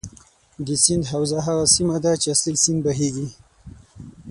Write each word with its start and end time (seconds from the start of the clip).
د 0.65 0.67
سیند 0.83 1.03
حوزه 1.11 1.37
هغه 1.47 1.65
سیمه 1.75 1.97
ده 2.03 2.11
چې 2.21 2.27
اصلي 2.35 2.57
سیند 2.63 2.81
بهیږي. 2.85 3.27